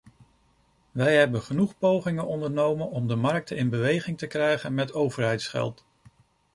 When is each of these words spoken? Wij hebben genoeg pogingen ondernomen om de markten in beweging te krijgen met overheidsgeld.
Wij 0.91 1.17
hebben 1.17 1.41
genoeg 1.41 1.77
pogingen 1.77 2.27
ondernomen 2.27 2.89
om 2.89 3.07
de 3.07 3.15
markten 3.15 3.57
in 3.57 3.69
beweging 3.69 4.17
te 4.17 4.27
krijgen 4.27 4.73
met 4.73 4.93
overheidsgeld. 4.93 5.85